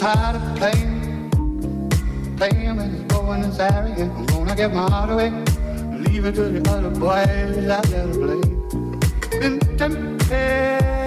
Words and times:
tired 0.00 0.36
of 0.36 0.56
playing, 0.56 1.30
playing 2.38 2.76
with 2.76 2.86
and 2.86 3.10
going 3.10 3.44
and 3.44 3.60
arrogant. 3.60 4.10
I'm 4.16 4.24
gonna 4.24 4.56
give 4.56 4.72
my 4.72 4.88
heart 4.88 5.10
away, 5.10 5.28
leave 5.98 6.24
it 6.24 6.36
to 6.36 6.48
the 6.48 6.70
other 6.70 6.88
boys 6.88 7.68
out 7.68 7.84
there 7.84 8.06
to 8.06 8.14
play. 8.14 9.38
Been 9.40 9.60
tempted. 9.76 10.99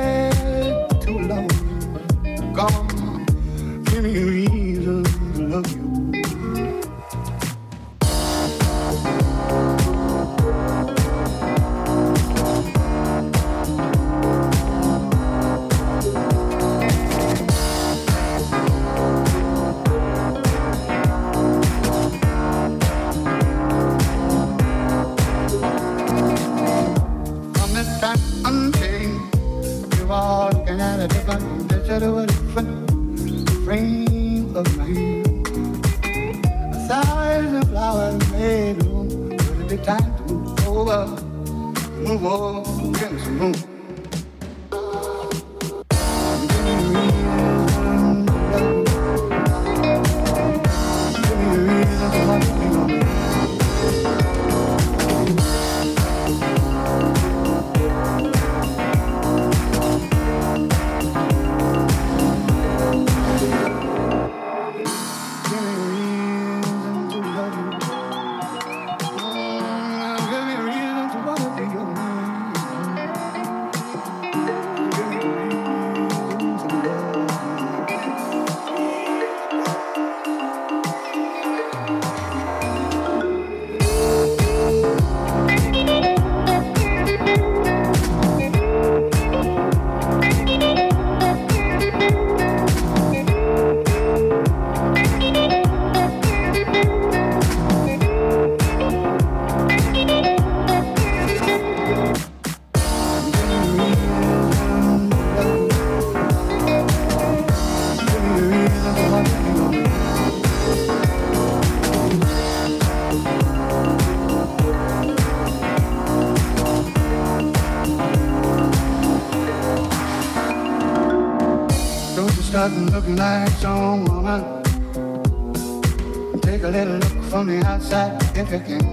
trafficking. 128.53 128.92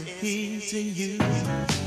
is 0.00 0.08
he 0.20 0.60
to 0.60 0.80
you? 0.80 1.83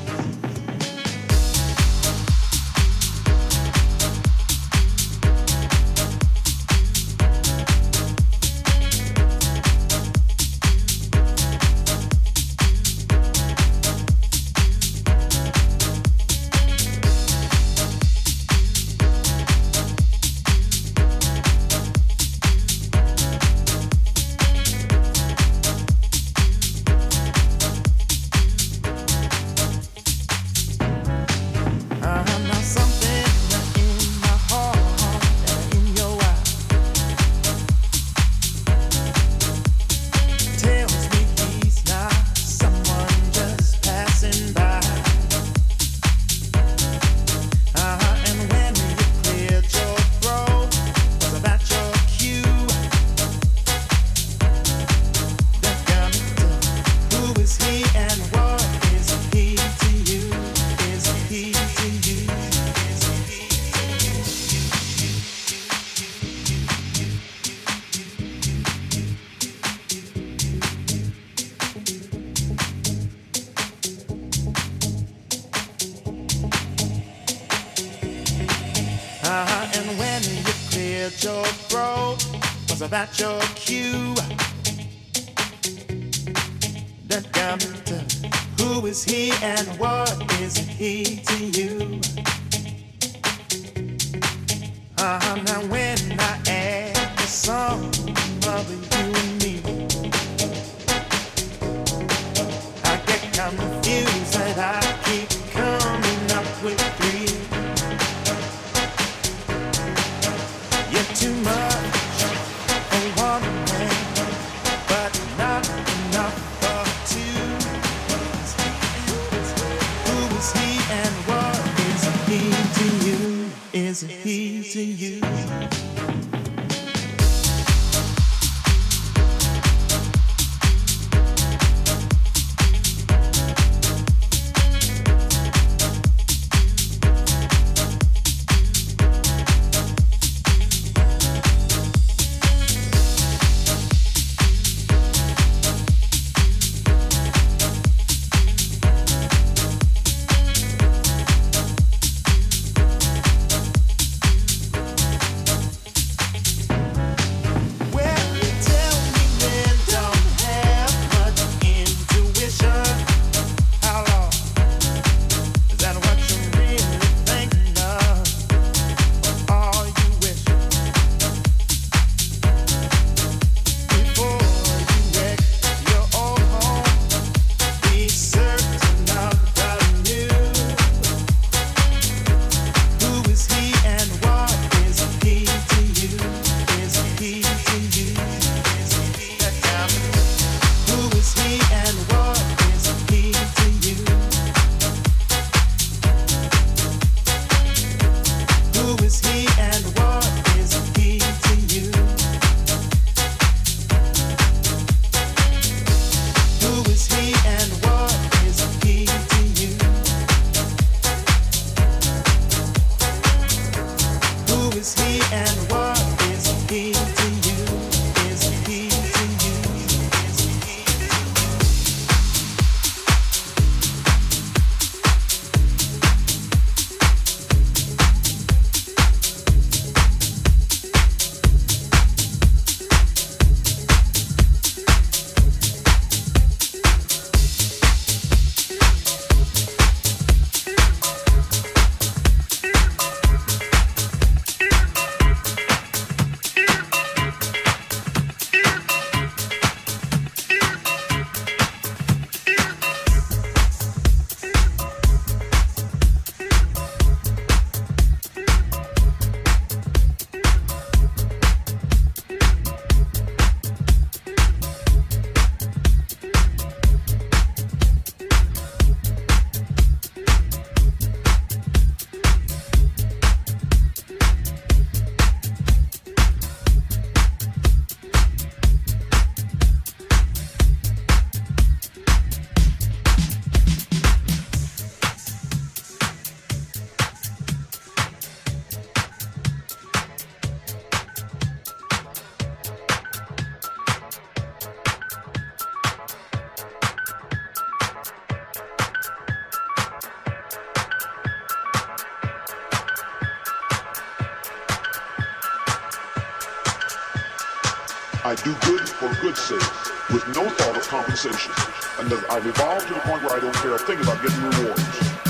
With 310.12 310.28
no 310.36 310.50
thought 310.50 310.76
of 310.76 310.88
compensation. 310.88 311.54
And 312.00 312.12
I've 312.32 312.46
evolved 312.46 312.88
to 312.88 312.96
the 312.96 313.00
point 313.02 313.22
where 313.24 313.34
I 313.34 313.40
don't 313.40 313.54
care 313.56 313.76
a 313.76 313.78
thing 313.78 314.00
about 314.00 314.22
getting 314.24 314.42
rewards. 314.42 315.27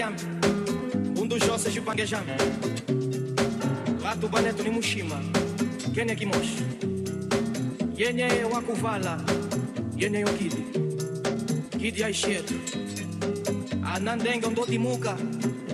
Um 0.00 1.28
dos 1.28 1.38
josses 1.46 1.72
jipanguejame 1.74 2.32
Rato 4.02 4.28
baneto 4.28 4.62
ni 4.62 4.70
mushima 4.70 5.20
Kene 5.94 6.16
kimoshi 6.16 6.64
Yenye 7.96 8.24
wakuvala. 8.52 9.20
Yenye 9.96 10.20
yokidi 10.20 10.64
Kidi 11.78 12.04
aishetu 12.04 12.54
Anandenge 13.94 14.46
ondo 14.46 14.66
timuka 14.66 15.16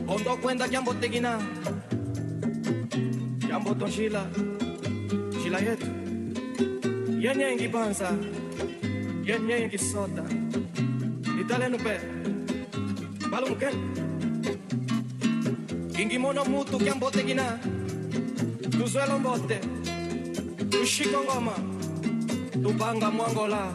Ondo 0.09 0.37
kwenda 0.37 0.68
jambo 0.68 0.94
tegina 0.94 1.38
Jambo 3.48 3.74
tonjila 3.74 4.26
Jila 5.42 5.59
yetu 5.59 5.87
Yenye 7.20 7.57
ngibanza 7.57 8.12
Yenye 9.24 9.66
ngisota. 9.66 10.22
Italenu 11.40 11.78
pe 11.78 12.00
Balu 13.31 13.46
mukeni 13.48 13.76
Ingimono 16.28 16.44
mutu 16.44 16.78
kiambo 16.78 17.10
tegina 17.10 17.58
Tuzwelo 18.70 19.18
mbote 19.18 19.60
Tushiko 20.70 21.24
ngoma. 21.24 21.52
Tupanga 22.62 23.10
mwangola 23.10 23.72